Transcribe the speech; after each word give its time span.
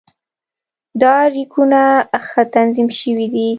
دا 1.01 1.15
ریکونه 1.35 1.81
ښه 2.27 2.41
تنظیم 2.53 2.89
شوي 2.99 3.27
دي. 3.33 3.49